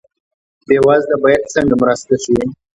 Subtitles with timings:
[0.67, 2.37] بې وزله باید څنګه مرسته شي؟